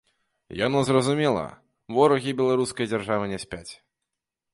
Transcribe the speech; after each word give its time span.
Яно 0.59 0.79
зразумела, 0.89 1.43
ворагі 1.97 2.31
беларускай 2.39 2.89
дзяржавы 2.95 3.25
не 3.33 3.39
спяць. 3.45 3.67